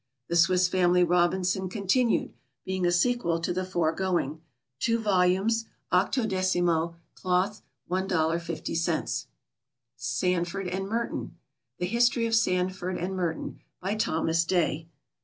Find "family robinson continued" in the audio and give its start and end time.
0.67-2.33